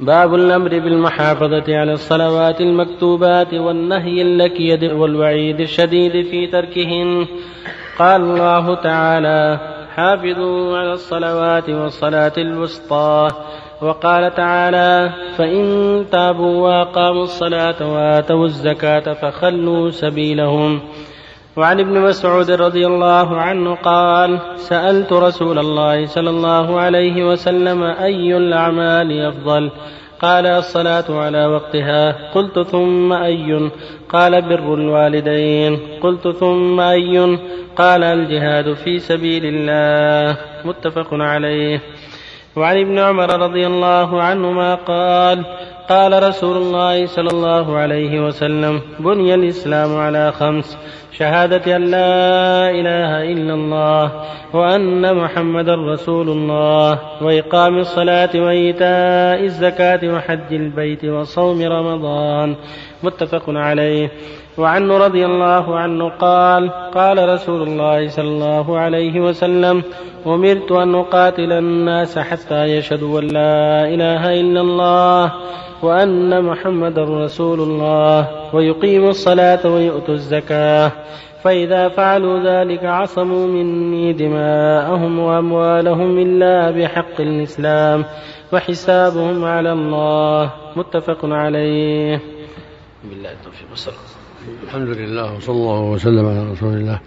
باب 0.00 0.34
الأمر 0.34 0.68
بالمحافظة 0.68 1.64
على 1.68 1.92
الصلوات 1.92 2.60
المكتوبات 2.60 3.54
والنهي 3.54 4.22
اللكيد 4.22 4.84
والوعيد 4.84 5.60
الشديد 5.60 6.12
في 6.12 6.46
تركهن. 6.46 7.26
قال 7.98 8.22
الله 8.22 8.74
تعالى 8.74 9.58
حافظوا 9.96 10.78
على 10.78 10.92
الصلوات 10.92 11.70
والصلاة 11.70 12.32
الوسطى. 12.38 13.28
وقال 13.82 14.34
تعالى 14.34 15.10
فإن 15.36 16.04
تابوا 16.12 16.68
وأقاموا 16.68 17.22
الصلاة 17.22 17.94
وآتوا 17.94 18.44
الزكاة 18.44 19.12
فخلوا 19.12 19.90
سبيلهم. 19.90 20.80
وعن 21.58 21.80
ابن 21.80 22.00
مسعود 22.00 22.50
رضي 22.50 22.86
الله 22.86 23.36
عنه 23.36 23.74
قال 23.74 24.38
سألت 24.56 25.12
رسول 25.12 25.58
الله 25.58 26.06
صلى 26.06 26.30
الله 26.30 26.80
عليه 26.80 27.24
وسلم 27.24 27.82
أي 27.82 28.36
الأعمال 28.36 29.26
أفضل؟ 29.26 29.70
قال 30.22 30.46
الصلاة 30.46 31.04
على 31.10 31.46
وقتها. 31.46 32.30
قلت 32.34 32.58
ثم 32.58 33.12
أي؟ 33.12 33.70
قال 34.08 34.42
بر 34.42 34.74
الوالدين. 34.74 35.78
قلت 36.02 36.28
ثم 36.28 36.80
أي؟ 36.80 37.38
قال 37.76 38.04
الجهاد 38.04 38.72
في 38.72 38.98
سبيل 38.98 39.42
الله. 39.44 40.36
متفق 40.64 41.08
عليه. 41.12 41.80
وعن 42.56 42.78
ابن 42.78 42.98
عمر 42.98 43.42
رضي 43.42 43.66
الله 43.66 44.22
عنهما 44.22 44.74
قال 44.74 45.44
قال 45.88 46.22
رسول 46.22 46.56
الله 46.56 47.06
صلى 47.06 47.28
الله 47.32 47.76
عليه 47.76 48.20
وسلم 48.26 48.80
بني 49.00 49.34
الإسلام 49.34 49.96
على 49.96 50.32
خمس 50.32 50.78
شهادة 51.12 51.76
أن 51.76 51.82
لا 51.82 52.70
إله 52.70 53.32
إلا 53.32 53.54
الله 53.54 54.12
وأن 54.52 55.16
محمدا 55.16 55.74
رسول 55.74 56.28
الله 56.28 56.98
وإقام 57.22 57.78
الصلاة 57.78 58.30
وإيتاء 58.34 59.44
الزكاة 59.44 60.14
وحج 60.14 60.52
البيت 60.52 61.04
وصوم 61.04 61.62
رمضان. 61.62 62.56
متفق 63.02 63.44
عليه. 63.48 64.10
وعنه 64.58 64.96
رضي 64.96 65.26
الله 65.26 65.78
عنه 65.78 66.08
قال 66.08 66.70
قال 66.94 67.28
رسول 67.28 67.62
الله 67.62 68.08
صلى 68.08 68.28
الله 68.28 68.78
عليه 68.78 69.20
وسلم 69.20 69.82
أمرت 70.26 70.72
أن 70.72 70.94
أقاتل 70.94 71.52
الناس 71.52 72.18
حتى 72.18 72.64
يشهدوا 72.64 73.20
أن 73.20 73.26
لا 73.26 73.88
إله 73.94 74.40
إلا 74.40 74.60
الله 74.60 75.32
وأن 75.82 76.44
محمدا 76.44 77.04
رسول 77.04 77.60
الله 77.60 78.26
ويقيموا 78.54 79.10
الصلاة 79.10 79.66
ويؤتوا 79.66 80.14
الزكاة. 80.14 80.92
فإذا 81.42 81.88
فعلوا 81.88 82.38
ذلك 82.38 82.84
عصموا 82.84 83.46
مني 83.46 84.12
دماءهم 84.12 85.18
وأموالهم 85.18 86.18
إلا 86.18 86.70
بحق 86.70 87.20
الإسلام 87.20 88.04
وحسابهم 88.52 89.44
على 89.44 89.72
الله. 89.72 90.50
متفق 90.76 91.18
عليه. 91.24 92.20
بالله 93.04 93.32
التوفيق 93.32 93.70
والصلاة 93.70 94.17
الحمد 94.46 94.88
لله 94.88 95.34
وصلى 95.36 95.56
الله 95.56 95.80
وسلم 95.80 96.26
على 96.26 96.50
رسول 96.50 96.74
الله 96.74 97.00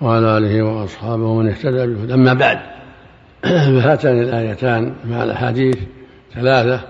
وعلى 0.00 0.38
آله 0.38 0.62
وأصحابه 0.62 1.22
ومن 1.22 1.48
اهتدى 1.48 1.86
بهدى 1.86 2.14
أما 2.14 2.34
بعد 2.34 2.58
فهاتان 3.82 4.22
الآيتان 4.22 4.94
مع 5.04 5.24
الأحاديث 5.24 5.78
ثلاثة 6.34 6.80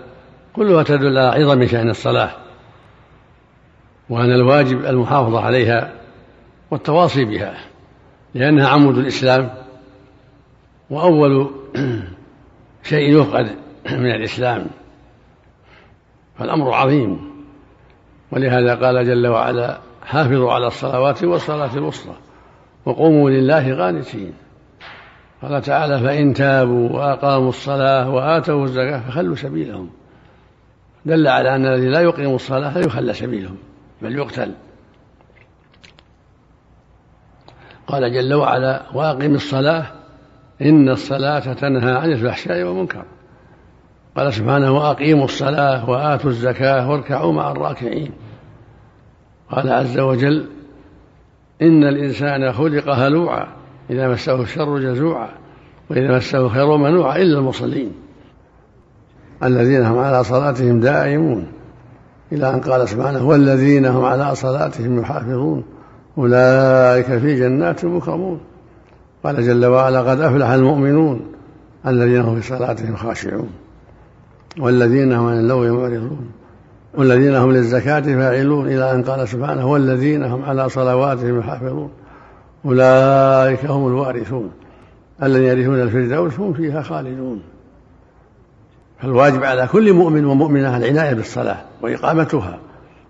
كلها 0.53 0.83
تدل 0.83 1.19
على 1.19 1.43
عظم 1.43 1.67
شأن 1.67 1.91
الصلاة 1.91 2.31
وأن 4.11 4.33
الواجب 4.33 4.85
المحافظة 4.85 5.41
عليها 5.41 5.93
والتواصي 6.71 7.25
بها 7.25 7.55
لأنها 8.35 8.69
عمود 8.69 8.99
الإسلام 8.99 9.51
وأول 10.91 11.51
شيء 12.91 13.21
يفقد 13.21 13.47
من 13.91 14.11
الإسلام 14.11 14.67
فالأمر 16.39 16.75
عظيم. 16.75 17.32
ولهذا 18.33 18.75
قال 18.75 19.07
جل 19.07 19.27
وعلا 19.27 19.79
حافظوا 20.03 20.53
على 20.53 20.67
الصلوات 20.67 21.25
والصلاة 21.25 21.77
الوسطى 21.77 22.15
وقوموا 22.87 23.31
لله 23.31 23.77
قانتين 23.77 24.33
قال 25.43 25.63
تعالى 25.63 26.01
فإن 26.01 26.35
تابوا 26.35 26.89
وأقاموا 26.89 27.49
الصلاة 27.49 28.11
وآتوا 28.11 28.65
الزكاة 28.65 29.01
فخلوا 29.01 29.37
سبيلهم. 29.37 29.91
دل 31.07 31.29
على 31.29 31.57
أن 31.57 31.67
الذي 31.67 31.89
لا 31.89 32.01
يقيم 32.01 32.35
الصلاة 32.35 32.79
لا 32.79 32.87
يخلى 32.87 33.15
سبيلهم 33.15 33.57
بل 34.03 34.17
يقتل. 34.17 34.53
قال 37.87 38.13
جل 38.13 38.35
وعلا 38.35 38.83
وأقم 38.95 39.35
الصلاة 39.35 39.87
إن 40.63 40.89
الصلاة 40.89 41.53
تنهى 41.53 41.93
عن 41.93 42.13
الفحشاء 42.13 42.63
والمنكر. 42.63 43.05
قال 44.17 44.33
سبحانه 44.33 44.73
وأقيموا 44.73 45.25
الصلاة 45.25 45.91
وآتوا 45.91 46.31
الزكاة 46.31 46.91
واركعوا 46.91 47.33
مع 47.33 47.53
الراكعين. 47.53 48.11
قال 49.51 49.71
عز 49.71 49.99
وجل 49.99 50.47
إن 51.63 51.85
الإنسان 51.85 52.53
خلق 52.53 52.89
هلوعا 52.89 53.47
إذا 53.91 54.09
مسه 54.09 54.43
الشر 54.43 54.79
جزوعا 54.79 55.29
وإذا 55.91 56.17
مسه 56.17 56.39
الخير 56.39 56.77
منوعا 56.77 57.17
إلا 57.17 57.39
المصلين 57.39 57.93
الذين 59.45 59.83
هم 59.83 59.99
على 59.99 60.25
صلاتهم 60.25 60.81
دائمون 60.81 61.47
إلى 62.33 62.51
أن 62.55 62.61
قال 62.61 62.89
سبحانه 62.89 63.27
والذين 63.27 63.87
هم 63.87 64.05
على 64.05 64.35
صلاتهم 64.35 65.01
يحافظون 65.01 65.65
أولئك 66.19 67.07
في 67.07 67.41
جنات 67.41 67.85
مكرمون. 67.85 68.41
قال 69.25 69.47
جل 69.47 69.67
وعلا 69.67 70.01
قد 70.01 70.21
أفلح 70.21 70.49
المؤمنون 70.49 71.33
الذين 71.87 72.21
هم 72.21 72.41
في 72.41 72.49
صلاتهم 72.49 72.97
خاشعون. 72.97 73.51
والذين 74.59 75.13
هم 75.13 75.27
عن 75.27 75.39
اللغو 75.39 75.81
معرضون. 75.81 76.31
والذين 76.95 77.35
هم 77.35 77.53
للزكاة 77.53 78.01
فاعلون 78.01 78.67
إلى 78.67 78.93
أن 78.93 79.03
قال 79.03 79.29
سبحانه 79.29 79.67
والذين 79.67 80.25
هم 80.25 80.43
على 80.45 80.69
صلواتهم 80.69 81.39
يحافظون 81.39 81.91
أولئك 82.65 83.65
هم 83.65 83.87
الوارثون. 83.87 84.51
الذين 85.23 85.59
يرثون 85.59 85.81
الفردوس 85.81 86.41
هم 86.41 86.53
فيها 86.53 86.83
خالدون. 86.83 87.43
فالواجب 89.03 89.45
على 89.45 89.67
كل 89.73 89.93
مؤمن 89.93 90.25
ومؤمنة 90.25 90.77
العناية 90.77 91.15
بالصلاة 91.15 91.59
وإقامتها 91.83 92.59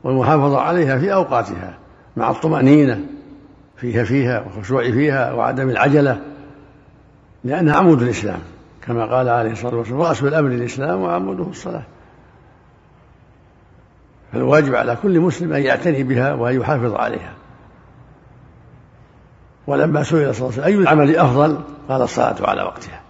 والمحافظة 0.04 0.60
عليها 0.60 0.98
في 0.98 1.14
أوقاتها 1.14 1.78
مع 2.16 2.30
الطمأنينة 2.30 3.00
فيها 3.76 4.04
فيها 4.04 4.40
والخشوع 4.40 4.90
فيها 4.90 5.32
وعدم 5.32 5.70
العجلة 5.70 6.20
لأنها 7.44 7.74
عمود 7.74 8.02
الإسلام. 8.02 8.38
كما 8.86 9.16
قال 9.16 9.28
عليه 9.28 9.52
الصلاة 9.52 9.74
والسلام 9.74 10.02
رأس 10.02 10.22
الأمر 10.22 10.50
الإسلام 10.50 11.00
وعموده 11.00 11.44
الصلاة. 11.44 11.82
فالواجب 14.32 14.74
على 14.74 14.96
كل 15.02 15.20
مسلم 15.20 15.52
أن 15.52 15.62
يعتني 15.62 16.02
بها 16.02 16.34
وأن 16.34 16.60
يحافظ 16.60 16.94
عليها. 16.94 17.34
ولما 19.66 20.02
سئل 20.02 20.34
صلى 20.34 20.48
الله 20.48 20.62
عليه 20.62 20.62
وسلم 20.62 20.64
أي 20.64 20.74
العمل 20.74 21.16
أفضل؟ 21.16 21.60
قال 21.88 22.02
الصلاة 22.02 22.36
على 22.40 22.62
وقتها. 22.62 23.00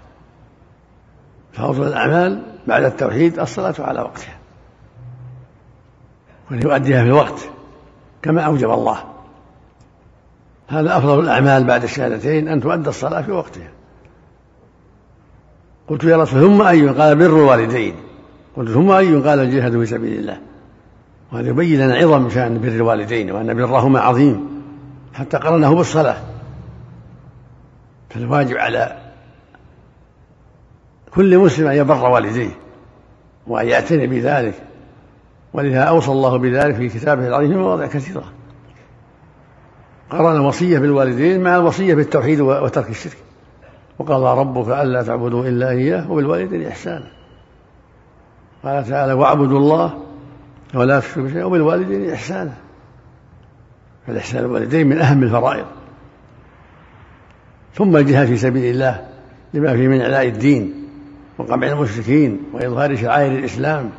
فأفضل 1.53 1.87
الأعمال 1.87 2.43
بعد 2.67 2.85
التوحيد 2.85 3.39
الصلاة 3.39 3.75
على 3.79 4.01
وقتها. 4.01 4.39
وأن 6.51 6.63
يؤديها 6.63 7.03
في 7.03 7.09
الوقت 7.09 7.49
كما 8.23 8.43
أوجب 8.43 8.71
الله. 8.71 9.05
هذا 10.69 10.97
أفضل 10.97 11.21
الأعمال 11.21 11.65
بعد 11.65 11.83
الشهادتين 11.83 12.49
أن 12.49 12.61
تؤدى 12.61 12.89
الصلاة 12.89 13.23
في 13.23 13.33
وقتها. 13.33 13.69
قلت 15.89 16.05
يا 16.05 16.17
رسول 16.17 16.41
ثم 16.41 16.63
أي 16.63 16.89
قال 16.89 17.17
بر 17.17 17.27
الوالدين. 17.27 17.95
قلت 18.57 18.71
ثم 18.71 18.91
أي 18.91 19.15
قال 19.17 19.41
الجهاد 19.41 19.79
في 19.79 19.87
سبيل 19.87 20.19
الله. 20.19 20.41
وهذا 21.33 21.49
يبين 21.49 21.81
لنا 21.81 21.95
عظم 21.95 22.29
شأن 22.31 22.59
بر 22.59 22.69
الوالدين 22.69 23.31
وأن 23.31 23.55
برهما 23.55 24.01
عظيم 24.01 24.63
حتى 25.15 25.37
قرنه 25.37 25.75
بالصلاة. 25.75 26.17
فالواجب 28.11 28.57
على 28.57 28.99
كل 31.15 31.39
مسلم 31.39 31.67
أن 31.67 31.77
يبر 31.77 32.11
والديه 32.11 32.51
وأن 33.47 33.69
يعتني 33.69 34.07
بذلك. 34.07 34.55
ولذا 35.53 35.83
أوصى 35.83 36.11
الله 36.11 36.37
بذلك 36.37 36.75
في 36.75 36.89
كتابه 36.89 37.29
العظيم 37.29 37.59
مواضع 37.59 37.87
كثيرة. 37.87 38.25
قرن 40.11 40.37
الوصية 40.37 40.79
بالوالدين 40.79 41.43
مع 41.43 41.57
الوصية 41.57 41.95
بالتوحيد 41.95 42.41
وترك 42.41 42.91
الشرك. 42.91 43.17
وقضى 43.99 44.41
ربك 44.41 44.69
ألا 44.69 45.03
تعبدوا 45.03 45.49
إلا 45.49 45.71
إياه 45.71 46.11
وبالوالدين 46.11 46.67
إحسانا. 46.67 47.11
قال 48.65 48.85
تعالى 48.85 49.13
واعبدوا 49.13 49.59
الله 49.59 50.03
ولا 50.75 51.01
تشركوا 51.01 51.29
شيئا 51.29 51.45
وبالوالدين 51.45 52.11
إحسانا. 52.11 52.53
فالإحسان 54.07 54.45
الوالدين 54.45 54.87
من 54.87 55.01
أهم 55.01 55.23
الفرائض. 55.23 55.67
ثم 57.75 57.97
الجهاد 57.97 58.27
في 58.27 58.37
سبيل 58.37 58.75
الله 58.75 59.09
لما 59.55 59.77
فيه 59.77 59.89
من 59.89 60.01
إعلاء 60.01 60.29
الدين 60.29 60.89
وقمع 61.39 61.67
المشركين 61.67 62.43
وإظهار 62.53 62.97
شعائر 62.97 63.33
الإسلام. 63.33 63.91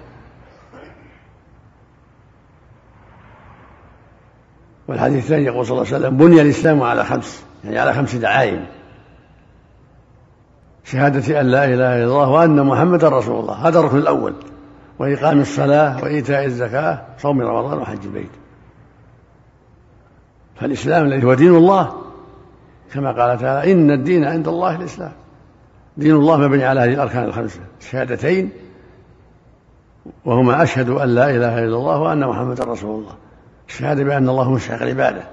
والحديث 4.87 5.23
الثاني 5.23 5.45
يقول 5.45 5.65
صلى 5.65 5.77
الله 5.77 5.93
عليه 5.93 5.97
وسلم 5.97 6.17
بني 6.17 6.41
الإسلام 6.41 6.83
على 6.83 7.05
خمس 7.05 7.45
يعني 7.63 7.79
على 7.79 7.93
خمس 7.93 8.15
دعائم. 8.15 8.65
شهادة 10.83 11.41
أن 11.41 11.45
لا 11.45 11.65
إله 11.65 12.03
إلا 12.03 12.03
الله 12.03 12.29
وأن 12.29 12.65
محمدا 12.65 13.09
رسول 13.09 13.39
الله. 13.39 13.53
هذا 13.53 13.79
الركن 13.79 13.97
الأول. 13.97 14.33
وإقام 14.99 15.39
الصلاة 15.39 16.03
وإيتاء 16.03 16.45
الزكاة 16.45 17.01
صوم 17.17 17.41
رمضان 17.41 17.77
وحج 17.77 17.99
البيت. 18.03 18.29
فالإسلام 20.55 21.05
الذي 21.05 21.23
هو 21.23 21.33
دين 21.33 21.55
الله. 21.55 21.93
كما 22.93 23.11
قال 23.11 23.39
تعالى 23.39 23.71
إن 23.71 23.91
الدين 23.91 24.25
عند 24.25 24.47
الله 24.47 24.75
الإسلام. 24.75 25.11
دين 25.97 26.15
الله 26.15 26.37
مبني 26.37 26.65
على 26.65 26.81
هذه 26.81 26.93
الأركان 26.93 27.23
الخمسة. 27.23 27.59
الشهادتين 27.81 28.49
وهما 30.25 30.63
أشهد 30.63 30.89
أن 30.89 31.09
لا 31.09 31.29
إله 31.29 31.59
إلا 31.59 31.75
الله 31.75 31.99
وأن 31.99 32.27
محمدا 32.27 32.63
رسول 32.63 32.99
الله. 32.99 33.15
الشهادة 33.67 34.03
بأن 34.03 34.29
الله 34.29 34.51
مستحق 34.51 34.81
العبادة 34.81 35.23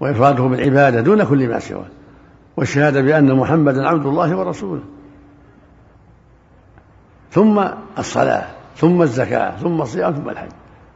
وإفراده 0.00 0.42
بالعبادة 0.42 1.00
دون 1.00 1.24
كل 1.24 1.48
ما 1.48 1.58
سواه. 1.58 1.86
والشهادة 2.56 3.00
بأن 3.00 3.34
محمدا 3.34 3.88
عبد 3.88 4.06
الله 4.06 4.36
ورسوله. 4.36 4.82
ثم 7.30 7.64
الصلاة 7.98 8.46
ثم 8.76 9.02
الزكاة 9.02 9.56
ثم 9.56 9.82
الصيام 9.82 10.12
ثم 10.12 10.28
الحج. 10.28 10.50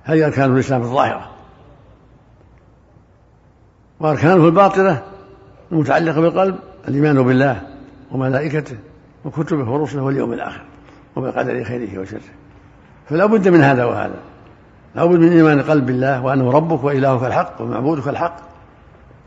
هذه 0.04 0.26
أركان 0.26 0.54
الإسلام 0.54 0.80
الظاهرة. 0.80 1.30
وأركانه 4.00 4.46
الباطنة 4.46 5.02
المتعلقة 5.72 6.20
بالقلب 6.20 6.58
الإيمان 6.88 7.22
بالله 7.22 7.62
وملائكته 8.12 8.76
وكتبه 9.24 9.70
ورسله 9.70 10.02
واليوم 10.02 10.32
الآخر 10.32 10.64
وبقدر 11.16 11.64
خيره 11.64 12.00
وشره. 12.00 12.20
فلا 13.06 13.26
بد 13.26 13.48
من 13.48 13.60
هذا 13.60 13.84
وهذا. 13.84 14.20
لا 14.94 15.04
بد 15.04 15.18
من 15.18 15.32
إيمان 15.32 15.58
القلب 15.58 15.86
بالله 15.86 16.24
وأنه 16.24 16.50
ربك 16.50 16.84
وإلهك 16.84 17.24
الحق 17.24 17.60
ومعبودك 17.60 18.08
الحق 18.08 18.47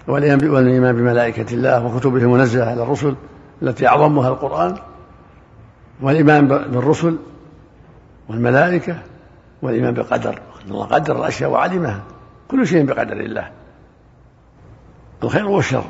والإيمان 0.08 0.96
بملائكة 0.96 1.54
الله 1.54 1.86
وكتبه 1.86 2.18
المنزلة 2.18 2.66
على 2.66 2.84
الرسل 2.84 3.16
التي 3.62 3.88
أعظمها 3.88 4.30
القرآن 4.30 4.76
والإيمان 6.02 6.48
بالرسل 6.48 7.18
والملائكة 8.30 8.98
والإيمان 9.62 9.94
بالقدر 9.94 10.40
الله 10.66 10.86
قدر 10.86 11.20
الأشياء 11.20 11.52
وعلمها. 11.52 12.02
كل 12.52 12.68
شيء 12.68 12.86
بقدر 12.86 13.18
الله. 13.18 13.52
الخير 15.24 15.48
والشر. 15.48 15.84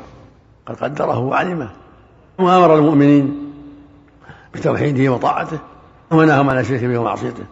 قد 0.66 0.76
قدره 0.76 1.18
وعلمه. 1.18 1.70
وأمر 2.38 2.74
المؤمنين 2.74 3.52
بتوحيده 4.54 5.12
وطاعته 5.12 5.58
ونهاهم 6.10 6.50
عن 6.50 6.58
الشرك 6.58 6.84
به 6.84 6.98
ومعصيته. 6.98 7.44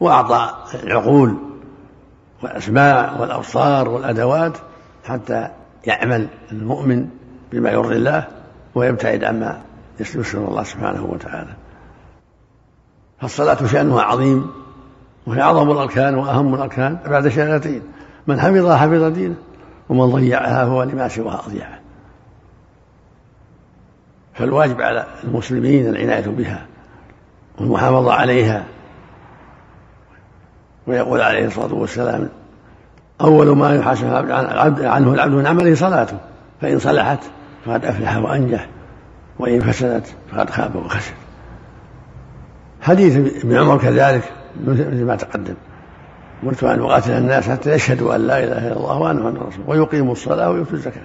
وأعطى 0.00 0.54
العقول 0.74 1.36
والأسماع 2.42 3.20
والأبصار 3.20 3.88
والأدوات 3.88 4.58
حتى 5.04 5.48
يعمل 5.86 6.28
المؤمن 6.52 7.08
بما 7.52 7.70
يرضي 7.70 7.96
الله 7.96 8.26
ويبتعد 8.74 9.24
عما 9.24 9.60
يسر 10.00 10.38
الله 10.48 10.62
سبحانه 10.62 11.04
وتعالى. 11.04 11.52
فالصلاة 13.20 13.66
شأنها 13.66 14.02
عظيم 14.02 14.50
وهي 15.26 15.42
أعظم 15.42 15.70
الأركان 15.70 16.14
وأهم 16.14 16.54
الأركان 16.54 16.98
بعد 17.06 17.28
شهادتين. 17.28 17.82
من 18.26 18.40
حفظها 18.40 18.76
حفظ 18.76 19.04
دينه 19.04 19.34
ومن 19.88 20.06
ضيعها 20.06 20.64
هو 20.64 20.82
لما 20.82 21.08
سواها 21.08 21.42
أضيعه 21.46 21.78
فالواجب 24.34 24.82
على 24.82 25.06
المسلمين 25.24 25.86
العناية 25.86 26.26
بها 26.26 26.66
والمحافظة 27.58 28.12
عليها 28.12 28.64
ويقول 30.86 31.20
عليه 31.20 31.46
الصلاة 31.46 31.74
والسلام 31.74 32.28
أول 33.22 33.56
ما 33.56 33.74
يحاسب 33.74 34.06
عنه 34.06 35.12
العبد 35.12 35.34
من 35.34 35.46
عمله 35.46 35.74
صلاته 35.74 36.16
فإن 36.60 36.78
صلحت 36.78 37.18
فقد 37.64 37.84
أفلح 37.84 38.16
وأنجح 38.16 38.68
وإن 39.38 39.60
فسدت 39.60 40.14
فقد 40.32 40.50
خاب 40.50 40.76
وخسر. 40.76 41.12
حديث 42.80 43.16
ابن 43.44 43.56
عمر 43.56 43.78
كذلك 43.78 44.32
مثل 44.66 45.04
ما 45.04 45.16
تقدم. 45.16 45.54
قلت 46.46 46.64
أن 46.64 46.80
أقاتل 46.80 47.12
الناس 47.12 47.48
حتى 47.48 47.72
يشهدوا 47.72 48.14
أن 48.14 48.26
لا 48.26 48.44
إله 48.44 48.68
إلا 48.68 48.76
الله 48.76 48.98
وأن 48.98 49.16
محمدا 49.16 49.40
رسول 49.40 49.64
ويقيموا 49.66 50.12
الصلاة 50.12 50.50
ويؤتوا 50.50 50.72
الزكاة. 50.72 51.02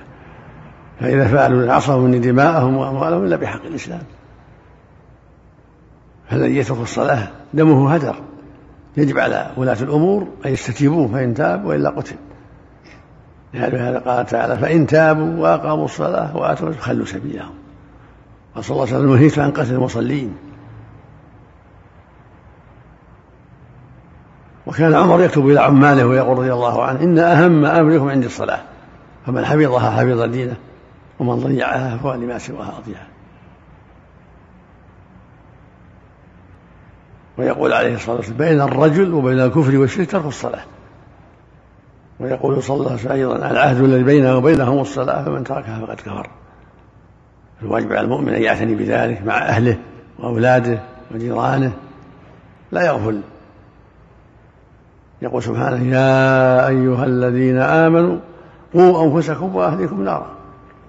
فإذا 1.00 1.28
فعلوا 1.28 1.74
عصوا 1.74 2.02
مني 2.02 2.20
دماءهم 2.20 2.78
وأموالهم 2.78 3.24
إلا 3.24 3.36
بحق 3.36 3.66
الإسلام. 3.66 4.02
فالذي 6.30 6.58
يترك 6.58 6.82
الصلاة 6.82 7.28
دمه 7.54 7.94
هدر. 7.94 8.16
يجب 8.98 9.20
على 9.20 9.52
ولاة 9.58 9.78
الأمور 9.82 10.28
أن 10.46 10.52
يستتيبوه 10.52 11.08
فإن 11.08 11.34
تاب 11.34 11.66
وإلا 11.66 11.90
قتل. 11.90 12.16
لهذا 13.54 14.00
قال 14.00 14.26
تعالى 14.26 14.58
فإن 14.58 14.88
تابوا 14.88 15.42
وأقاموا 15.42 15.86
الصلاة 15.86 16.38
وآتوا 16.38 16.72
خلوا 16.80 17.06
سبيلهم. 17.06 17.54
وصلى 18.56 18.76
الله 18.76 18.88
عليه 18.88 18.98
وسلم 18.98 19.16
نهيت 19.16 19.40
عن 19.40 19.52
قتل 19.52 19.74
المصلين. 19.74 20.36
وكان 24.68 24.96
عمر 24.96 25.22
يكتب 25.22 25.48
إلى 25.48 25.60
عماله 25.60 26.06
ويقول 26.06 26.38
رضي 26.38 26.54
الله 26.54 26.84
عنه 26.84 27.04
إن 27.04 27.20
أهم 27.20 27.66
أمركم 27.66 28.10
عندي 28.10 28.26
الصلاة. 28.28 28.60
فمن 29.26 29.46
حفظها 29.46 29.92
حفظ 29.92 30.22
دينه 30.22 30.56
ومن 31.20 31.36
ضيعها 31.36 31.98
فهو 31.98 32.14
لما 32.14 32.38
سواها 32.38 32.78
أضيعها 32.78 33.08
ويقول 37.38 37.74
عليه 37.74 37.96
الصلاة 37.96 38.16
والسلام 38.16 38.38
بين 38.38 38.62
الرجل 38.62 39.14
وبين 39.14 39.40
الكفر 39.40 39.78
والشرك 39.78 40.12
ترك 40.12 40.26
الصلاة. 40.26 40.64
ويقول 42.20 42.64
صلى 42.64 42.78
الله 42.78 42.90
عليه 42.90 43.00
وسلم 43.00 43.12
أيضا 43.12 43.36
العهد 43.36 43.84
الذي 43.84 44.04
بيننا 44.04 44.36
وبينهم 44.36 44.80
الصلاة 44.80 45.24
فمن 45.24 45.44
تركها 45.44 45.86
فقد 45.86 45.96
كفر. 45.96 46.30
الواجب 47.62 47.92
على 47.92 48.02
المؤمن 48.02 48.34
أن 48.34 48.42
يعتني 48.42 48.76
بذلك 48.76 49.22
مع 49.26 49.38
أهله 49.38 49.78
وأولاده 50.20 50.80
وجيرانه. 51.12 51.72
لا 52.72 52.86
يغفل. 52.86 53.22
يقول 55.22 55.44
سبحانه 55.44 55.96
يا 55.96 56.68
أيها 56.68 57.06
الذين 57.06 57.58
آمنوا 57.58 58.18
قوا 58.74 59.06
أنفسكم 59.06 59.56
وأهليكم 59.56 60.04
نارا 60.04 60.28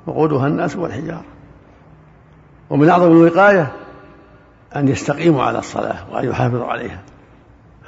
وقودها 0.07 0.47
الناس 0.47 0.77
والحجارة. 0.77 1.25
ومن 2.71 2.89
أعظم 2.89 3.13
الوقاية 3.13 3.73
أن 4.77 4.89
يستقيموا 4.89 5.43
على 5.43 5.59
الصلاة 5.59 5.97
وأن 6.13 6.29
يحافظوا 6.29 6.67
عليها. 6.67 7.01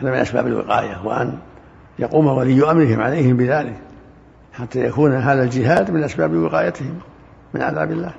هذا 0.00 0.10
من 0.10 0.16
أسباب 0.16 0.46
الوقاية 0.46 1.00
وأن 1.04 1.38
يقوم 1.98 2.26
ولي 2.26 2.70
أمرهم 2.70 3.00
عليهم 3.00 3.36
بذلك 3.36 3.76
حتى 4.52 4.80
يكون 4.86 5.14
هذا 5.14 5.42
الجهاد 5.42 5.90
من 5.90 6.04
أسباب 6.04 6.34
وقايتهم 6.34 6.98
من 7.54 7.62
عذاب 7.62 7.90
الله. 7.90 8.12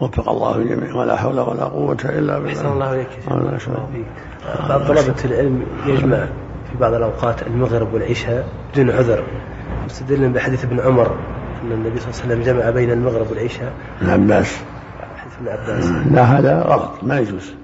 وفق 0.00 0.28
الله 0.28 0.56
الجميع 0.56 0.94
ولا 0.94 1.16
حول 1.16 1.40
ولا 1.40 1.64
قوة 1.64 1.98
إلا 2.04 2.38
بالله. 2.38 2.52
أحسن 2.52 2.66
الله 2.66 2.94
إليك. 2.94 3.08
بعض 4.68 4.80
طلبة 4.80 5.24
العلم 5.24 5.66
يجمع 5.86 6.26
في 6.70 6.78
بعض 6.80 6.94
الأوقات 6.94 7.42
المغرب 7.42 7.94
والعشاء 7.94 8.48
بدون 8.72 8.90
عذر. 8.90 9.24
مستدلا 9.84 10.32
بحديث 10.32 10.64
ابن 10.64 10.80
عمر 10.80 11.18
أن 11.62 11.72
النبي 11.72 12.00
صلى 12.00 12.10
الله 12.10 12.22
عليه 12.22 12.34
وسلم 12.34 12.42
جمع 12.42 12.70
بين 12.70 12.90
المغرب 12.90 13.30
والعشاء. 13.30 13.72
ابن 14.00 14.10
عباس 14.10 14.62
لا 16.10 16.22
هذا 16.22 16.62
غلط 16.62 16.90
ما 17.02 17.18
يجوز. 17.18 17.54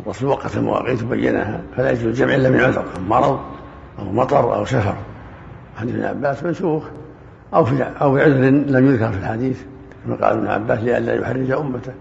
الرسول 0.00 0.28
وقت 0.28 0.56
المواقيت 0.56 1.02
وبينها 1.02 1.60
فلا 1.76 1.90
يجوز 1.90 2.04
الجمع 2.04 2.34
إلا 2.34 2.50
من 2.50 2.60
عذر 2.60 2.84
مرض 3.08 3.40
أو 3.98 4.04
مطر 4.12 4.54
أو 4.54 4.64
سفر 4.64 4.94
حديث 5.76 5.94
ابن 5.94 6.04
عباس 6.04 6.44
منسوخ. 6.44 6.82
أو 7.54 7.64
في 7.64 7.82
أو 7.82 8.14
بعذر 8.14 8.38
لم 8.50 8.86
يذكر 8.86 9.12
في 9.12 9.18
الحديث. 9.18 9.62
كما 10.04 10.16
قال 10.16 10.38
ابن 10.38 10.46
عباس 10.46 10.78
لئلا 10.78 11.14
يحرج 11.14 11.50
أمته. 11.50 11.92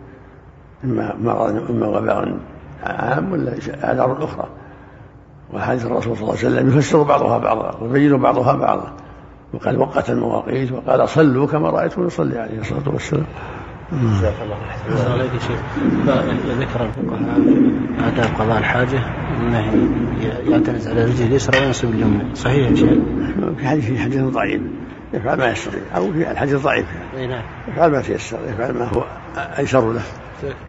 إما 0.83 1.15
مرض 1.21 1.69
إما 1.69 1.87
وباء 1.87 2.37
عام 2.83 3.31
ولا 3.31 3.53
أعذار 3.83 4.23
أخرى. 4.23 4.47
وحديث 5.53 5.85
الرسول 5.85 6.17
صلى 6.17 6.23
الله 6.23 6.37
عليه 6.37 6.47
وسلم 6.47 6.67
يفسر 6.67 7.03
بعضها 7.03 7.37
بعضا 7.37 7.77
ويبين 7.81 8.17
بعضها 8.17 8.53
بعضا. 8.53 8.93
وقال 9.53 9.79
وقت 9.79 10.09
المواقيت 10.09 10.71
وقال 10.71 11.09
صلوا 11.09 11.47
كما 11.47 11.69
رأيتم 11.69 12.07
يصلي 12.07 12.39
عليه 12.39 12.59
الصلاة 12.59 12.89
والسلام. 12.93 13.25
جزاك 13.91 14.33
الله 14.43 14.57
أحسن 14.69 15.11
عليك 15.11 15.31
يا 15.33 15.39
شيخ 15.39 15.59
ذكر 16.59 16.85
الفقهاء 16.85 17.39
آداب 18.07 18.29
قضاء 18.39 18.57
الحاجة 18.57 18.99
أنه 19.39 19.89
يعتمد 20.21 20.87
على 20.87 21.05
رجله 21.05 21.27
اليسرى 21.27 21.59
وينصب 21.59 21.89
اليمنى. 21.89 22.35
صحيح 22.35 22.69
يا 22.69 22.75
شيخ؟ 22.75 22.89
في 23.57 23.67
حديث 23.67 23.85
في 23.85 23.99
حديث 23.99 24.21
ضعيف 24.21 24.61
يفعل 25.13 25.37
ما 25.37 25.51
يستطيع. 25.51 25.81
أو 25.95 26.13
في 26.13 26.31
الحديث 26.31 26.55
ضعيف 26.55 26.85
أي 27.17 27.27
نعم. 27.27 27.43
يفعل 27.67 27.91
ما 27.91 28.01
تيسر 28.01 28.39
يفعل 28.47 28.73
ما 28.73 28.85
هو 28.85 29.03
أيسر 29.37 29.93
له. 29.93 30.01